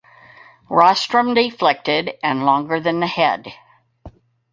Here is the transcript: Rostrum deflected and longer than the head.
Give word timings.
Rostrum 0.67 1.35
deflected 1.35 2.13
and 2.23 2.43
longer 2.43 2.79
than 2.79 3.01
the 3.01 3.05
head. 3.05 3.53